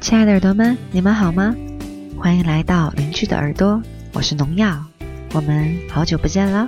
[0.00, 1.54] 亲爱的耳朵们，你们好吗？
[2.18, 3.80] 欢迎来到邻居的耳朵，
[4.14, 4.82] 我是农药，
[5.34, 6.66] 我们好久不见了。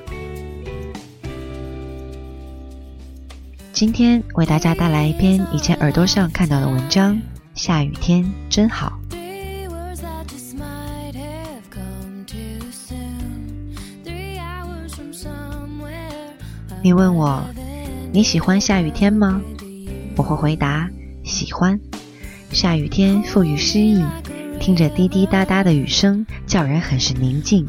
[3.72, 7.18] 今天为大家带来一篇以前耳朵上看到的文章，
[7.54, 8.92] 下雨天真好。
[16.82, 17.42] 你问我
[18.12, 19.40] 你喜欢下雨天吗？
[20.16, 20.86] 我会回答
[21.24, 21.80] 喜欢。
[22.52, 24.04] 下雨天赋予诗意，
[24.60, 27.66] 听着滴滴答答的雨声，叫人很是宁静。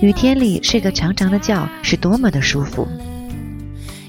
[0.00, 2.88] 雨天里睡个长长的觉，是多么的舒服。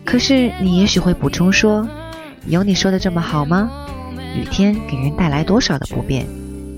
[0.06, 1.86] 可是你也许会补充说
[2.48, 3.70] ：“有你说的这么好吗？
[4.34, 6.26] 雨天给人带来多少的不便？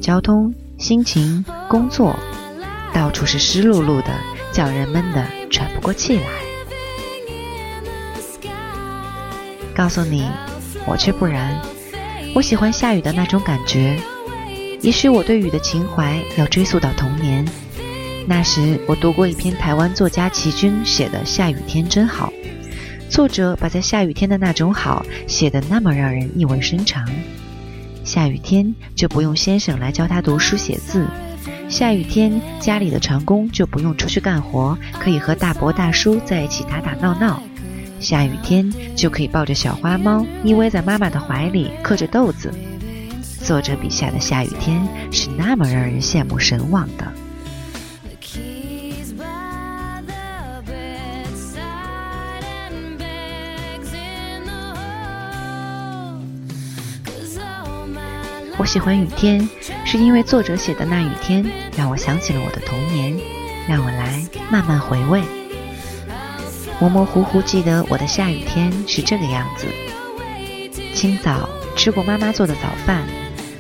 [0.02, 2.18] 交通、心情、工作，
[2.92, 4.10] 到处是湿漉漉的，
[4.52, 6.24] 叫人闷得喘不过气来。”
[9.76, 10.28] 告诉你，
[10.88, 11.56] 我却不然。
[12.36, 13.96] 我喜欢下雨的那种感觉。
[14.82, 17.46] 也许我对雨的情怀要追溯到童年。
[18.26, 22.34] 那时我读过一篇台湾作家齐君写的《下雨天真好》，
[23.10, 27.08] 作者把在下雨天的那种好写得那么让人意味深长。
[28.04, 31.06] 下雨天就不用先生来教他读书写字，
[31.70, 37.42] 下雨天家里的长工就不用出去干活，可以和大伯大叔在一起打打闹闹。
[38.00, 42.54] 下雨天就可以抱着小花猫依偎在妈妈的怀里嗑着豆子。
[43.42, 47.12] 作者笔下的下雨天是那么让人羡慕神往的。
[58.58, 59.50] 我喜欢雨天，
[59.84, 63.14] 是因为作者写的那雨天让我想起了我的童年，
[63.68, 65.22] 让我来慢慢回味。
[66.80, 69.68] 模模糊糊记得我的下雨天是这个样子：
[70.94, 73.04] 清早吃过妈妈做的早饭，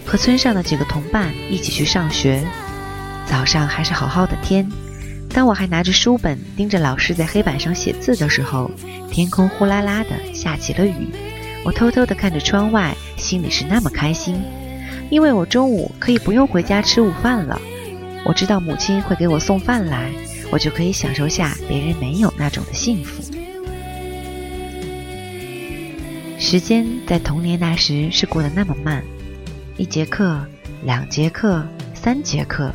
[0.06, 2.44] 和村上的几个同伴一起去上学。
[3.25, 4.69] 早上还是好好的天，
[5.29, 8.69] 当我还拿着书本盯着老师在黑板上写字的时候，
[9.09, 11.09] 天空呼啦啦的下起了雨。
[11.63, 14.44] 我偷偷地看着窗外，心里是那么开心，
[15.09, 17.59] 因为我中午可以不用回家吃午饭了。
[18.25, 20.12] 我知道母亲会给我送饭来。
[20.53, 23.24] 我就可以享受下别人没有那种的幸福。
[26.38, 29.03] 时间在童年那时是过得那么慢，
[29.78, 30.46] 一节课、
[30.84, 31.66] 两节课、
[31.96, 32.72] 三节课，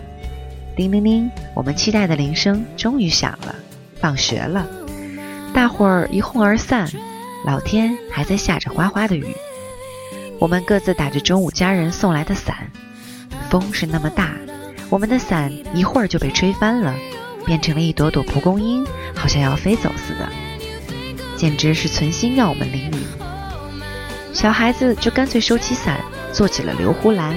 [0.75, 3.55] 叮铃铃，我们期待的铃声终于响了，
[4.00, 4.69] 放学了，
[5.55, 6.91] 大伙儿一哄而散，
[7.47, 9.25] 老天还在下着哗哗的雨，
[10.41, 12.56] 我们各自打着中午家人送来的伞，
[13.49, 14.34] 风是那么大，
[14.91, 16.93] 我们的伞一会儿就被吹翻了。
[17.48, 20.28] 变成了一朵朵蒲公英，好像要飞走似的，
[21.34, 22.97] 简直是存心要我们淋雨。
[24.34, 25.98] 小孩子就干脆收起伞，
[26.31, 27.34] 做起了流胡兰，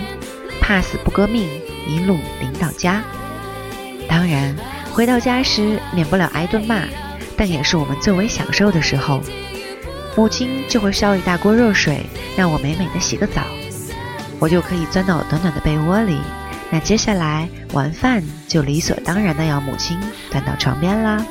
[0.60, 1.48] 怕死不革命，
[1.88, 3.02] 一路淋到家。
[4.10, 4.54] 当然，
[4.92, 6.82] 回到家时免不了挨顿骂，
[7.38, 9.22] 但也是我们最为享受的时候。
[10.18, 12.06] 母亲就会烧一大锅热水，
[12.36, 13.44] 让我美美的洗个澡，
[14.40, 16.20] 我就可以钻到暖暖的被窝里。
[16.72, 20.00] 那接下来晚饭就理所当然的要母亲
[20.32, 21.26] 端到床边啦。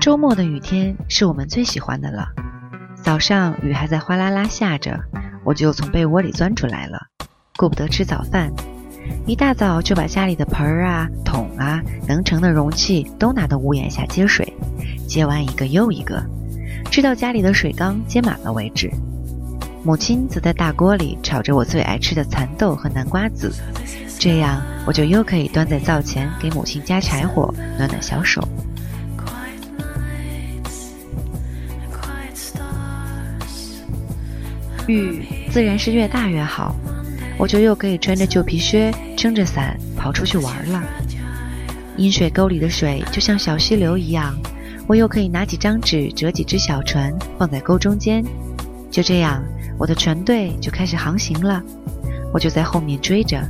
[0.00, 2.26] 周末的雨天是我们最喜欢的了。
[3.02, 5.19] 早上雨还在哗啦啦下着。
[5.44, 6.98] 我就从被窝里钻出来了，
[7.56, 8.52] 顾不得吃早饭，
[9.26, 14.52] 一大早就把家里的盆儿啊、桶啊、能盛的容器都拿到屋檐下接水，
[15.08, 16.22] 接完一个又一个，
[16.90, 18.90] 直到家里的水缸接满了为止。
[19.82, 23.50] 母亲则在大锅里炒着我最爱吃的蚕豆和南瓜子，
[24.18, 28.46] 这样我就又可以端在灶前给母亲加柴火，暖暖小手。
[34.86, 36.76] 雨自然是越大越好，
[37.36, 40.82] 我就又可以穿着旧皮靴，撑着伞跑出去玩了。
[41.96, 44.32] 阴水沟里的水就像小溪流一样，
[44.86, 48.24] 我又可以拿几张纸折几只小船放在沟中间。
[48.92, 49.42] 就这样，
[49.76, 51.60] 我的船队就开始航行了，
[52.32, 53.42] 我就在后面追着，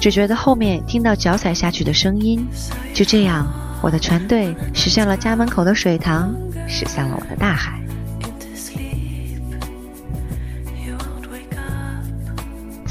[0.00, 2.46] 只觉得后面听到脚踩下去的声音。
[2.94, 3.44] 就这样，
[3.82, 6.32] 我的船队驶向了家门口的水塘，
[6.68, 7.83] 驶向了我的大海。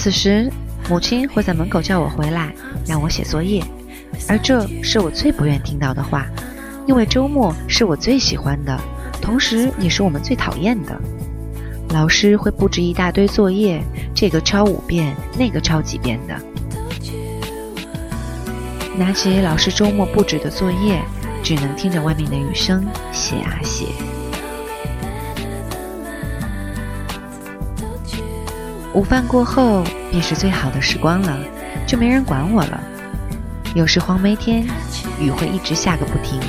[0.03, 0.51] 此时，
[0.89, 2.53] 母亲会在门口叫我回来，
[2.85, 3.63] 让我写作业，
[4.27, 6.25] 而这是我最不愿听到的话，
[6.85, 8.77] 因为周末是我最喜欢的，
[9.21, 11.01] 同时也是我们最讨厌的。
[11.91, 13.81] 老师会布置一大堆作业，
[14.13, 16.37] 这个抄五遍，那个抄几遍的。
[18.97, 21.01] 拿起老师周末布置的作业，
[21.41, 23.85] 只能听着外面的雨声写啊写。
[28.93, 31.37] 午饭过后便是最好的时光了，
[31.87, 32.79] 就没人管我了。
[33.73, 34.63] 有时黄梅天，
[35.19, 36.39] 雨会一直下个不停，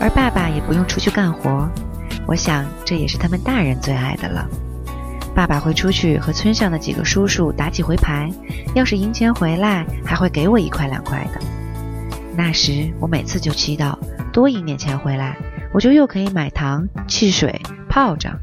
[0.00, 1.68] 而爸爸也不用出去干活。
[2.26, 4.48] 我想这也是他们大人最爱的了。
[5.32, 8.28] 爸爸会出去和村上的几个叔叔打几回牌，
[8.74, 11.40] 要是赢钱回来，还会给我一块两块的。
[12.36, 13.96] 那时我每次就祈祷
[14.32, 15.36] 多赢点钱回来，
[15.72, 18.36] 我就又可以买糖、汽水、炮仗。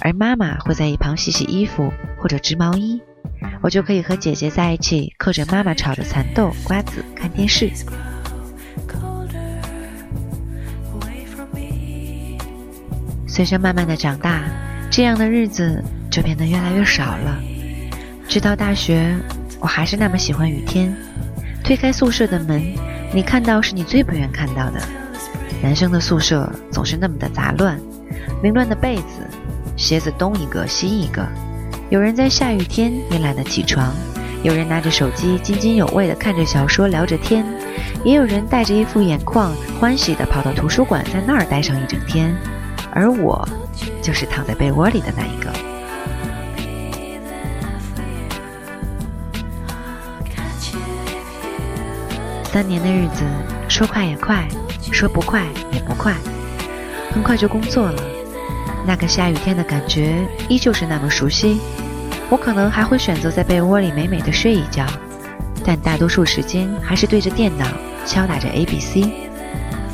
[0.00, 3.00] 而妈妈会在一旁洗洗衣服或者织毛衣，
[3.60, 7.70] 我就可以和姐姐在一起嗑着妈妈炒的蚕豆、瓜子看电视。
[13.26, 14.42] 随着慢慢的长大，
[14.90, 17.40] 这样的日子就变得越来越少了。
[18.28, 19.14] 直到大学，
[19.60, 20.94] 我还是那么喜欢雨天。
[21.62, 22.62] 推开宿舍的门，
[23.14, 24.80] 你看到是你最不愿看到的。
[25.62, 27.78] 男生的宿舍总是那么的杂乱，
[28.42, 29.26] 凌乱的被子。
[29.80, 31.26] 鞋子东一个西一个，
[31.88, 33.90] 有人在下雨天也懒得起床，
[34.42, 37.42] 有人拿着手机津津有味地看着小说聊着天，
[38.04, 42.36] 也有人带着一副眼眶欢喜地跑到图书馆，在那儿待上一整天。
[42.92, 43.48] 而我，
[44.02, 45.50] 就是躺在被窝里的那一个。
[52.52, 53.24] 三年的日子，
[53.66, 54.46] 说快也快，
[54.92, 56.14] 说不快也不快，
[57.10, 58.02] 很快就工作了。
[58.86, 61.60] 那个下雨天的感觉依旧是那么熟悉，
[62.28, 64.86] 我可能还会选择在被窝里美美的睡一觉，
[65.64, 67.66] 但大多数时间还是对着电脑
[68.06, 69.12] 敲打着 A B C，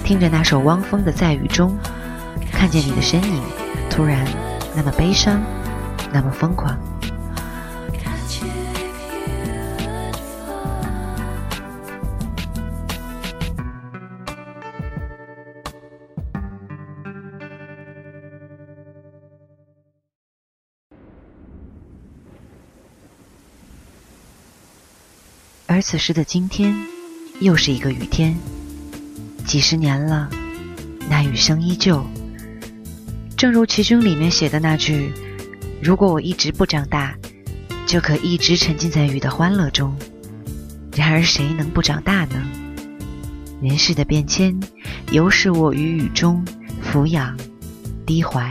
[0.04, 1.70] 听着那首汪峰的《在雨中》，
[2.52, 3.42] 看见你的身影，
[3.90, 4.24] 突然
[4.74, 5.40] 那么悲伤，
[6.12, 6.78] 那么疯狂。
[25.76, 26.74] 而此时的今天，
[27.38, 28.34] 又是一个雨天。
[29.44, 30.26] 几十年了，
[31.06, 32.02] 那雨声依旧。
[33.36, 35.12] 正如《奇军》里面写的那句
[35.84, 37.14] ：“如果我一直不长大，
[37.86, 39.94] 就可一直沉浸在雨的欢乐中。”
[40.96, 42.42] 然而，谁能不长大呢？
[43.60, 44.58] 人世的变迁，
[45.10, 46.42] 犹是我于雨中
[46.80, 47.36] 俯仰
[48.06, 48.50] 低怀。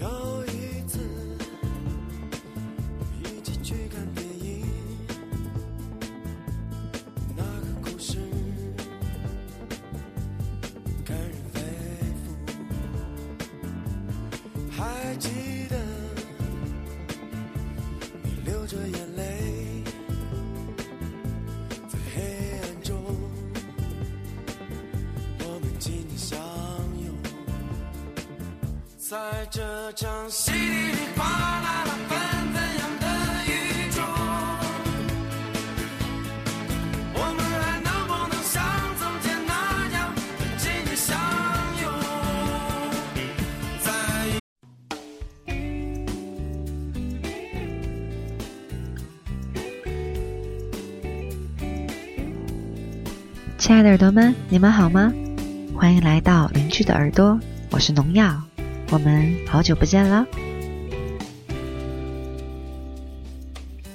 [0.00, 0.27] 有
[29.50, 29.62] 这
[29.92, 32.18] 场稀里哗啦啦纷
[32.52, 33.06] 纷扬的
[33.46, 33.50] 雨
[33.90, 34.04] 中，
[37.14, 38.62] 我们还能不能像
[38.98, 39.52] 从前那
[39.94, 40.12] 样
[40.58, 41.18] 紧紧相
[41.80, 41.88] 拥？
[43.80, 43.88] 在。
[53.56, 55.10] 亲爱的耳朵们，你们好吗？
[55.74, 57.40] 欢迎来到邻居的耳朵，
[57.70, 58.42] 我是农药，
[58.90, 60.26] 我们好久不见了。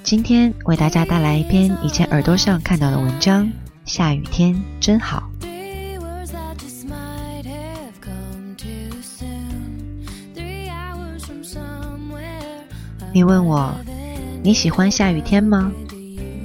[0.04, 3.46] 今天为大家带来一篇以前耳朵上看到的文章，
[3.86, 5.28] 《下雨天真好》。
[13.12, 13.74] 你问我
[14.44, 15.72] 你喜欢下雨天吗？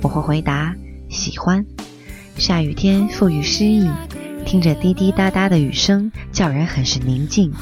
[0.01, 0.75] 我会回答
[1.11, 1.65] 喜欢。
[2.39, 3.87] 下雨天赋予诗意，
[4.47, 7.53] 听着滴滴答答的雨声，叫人很是宁静。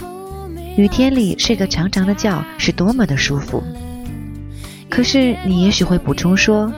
[0.76, 3.64] 雨天里睡个长长的觉，是多么的舒服。
[4.90, 6.70] 可是你也许会补充说：“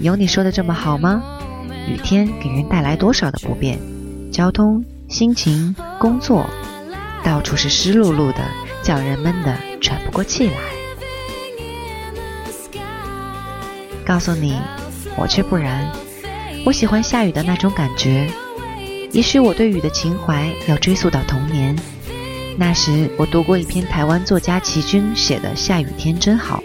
[0.00, 1.22] 有你说的这么好吗？
[1.86, 3.78] 雨天给人带来多少的不便？
[4.32, 6.48] 交通、心情、工作，
[7.22, 8.40] 到处是湿漉漉的，
[8.82, 10.54] 叫人闷得喘不过气来。
[14.06, 14.58] 告诉你，
[15.18, 15.86] 我却不然，
[16.64, 18.26] 我喜欢下雨的那种感觉。
[19.12, 21.76] 也许我对雨的情怀要追溯到童年，
[22.56, 26.62] 那时我读过一篇台湾作家齐君写的《下雨天真好》，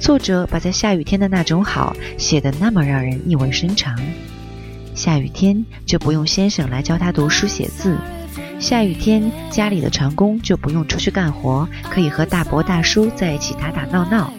[0.00, 3.96] 作者把在下雨天的那种好写得那么让人意味深长。
[4.92, 7.96] 下雨天就不用先生来教他读书写字，
[8.58, 14.32] 下雨天家里的长工就不用出去干活，可以和大伯大叔在一起打打闹闹。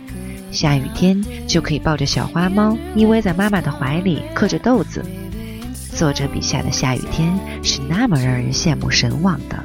[0.52, 5.04] 下雨天就可以抱着小花猫依偎在妈妈的怀里嗑着豆子。
[5.94, 9.64] 作者笔下的下雨天是那么让人羡慕神往的。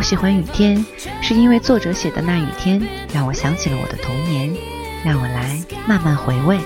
[0.00, 0.82] 我喜欢雨天，
[1.20, 2.80] 是因为作者写的那雨天
[3.12, 4.50] 让我想起了我的童年，
[5.04, 6.58] 让我来慢慢回味。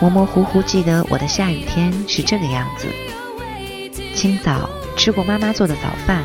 [0.00, 2.86] 模模糊糊记得我的下雨天是这个样子：
[4.14, 6.24] 清早吃过妈妈做的早饭。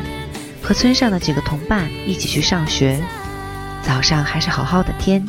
[0.62, 2.98] 和村上的几个同伴一起去上学，
[3.82, 5.22] 早上还是好好的天。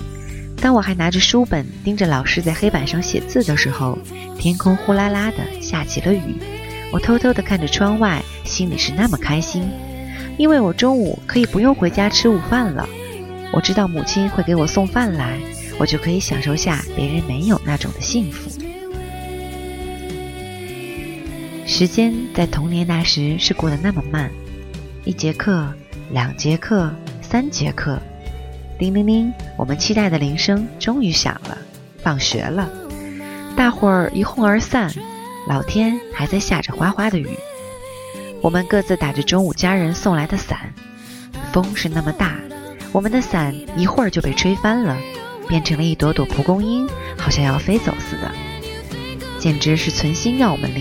[0.61, 3.99] 当我还拿着书本盯着老师在黑板上写字的时候，
[4.39, 6.37] 天空呼啦啦的下起了雨。
[6.89, 9.69] 我偷偷的看着窗外，心里是那么开心，
[10.41, 12.89] 因为我中午可以不用回家吃午饭了。
[13.53, 15.39] 我知道母亲会给我送饭来，
[15.77, 18.49] 我就可以享受下别人没有那种的幸福。
[21.67, 24.31] 时间在童年那时是过得那么慢。
[25.05, 25.71] 一节课，
[26.09, 28.01] 两节课，三节课，
[28.79, 31.55] 叮铃铃，我们期待的铃声终于响了。
[32.01, 32.67] 放学了，
[33.55, 34.91] 大伙儿一哄而散。
[35.47, 37.29] 老天还在下着哗哗的雨，
[38.41, 40.73] 我们各自打着中午家人送来的伞。
[41.53, 42.35] 风是那么大，
[42.91, 44.97] 我们的伞一会儿就被吹翻了，
[45.47, 48.31] 变成了一朵朵蒲公英，好像要飞走似的。
[49.37, 50.69] 简直是存心让我们淋。